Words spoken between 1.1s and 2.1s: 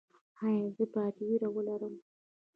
ویره ولرم؟